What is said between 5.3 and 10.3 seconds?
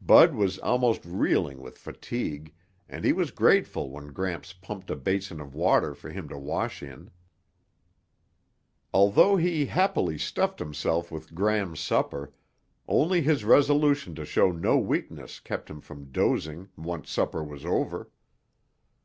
of water for him to wash in. Although he happily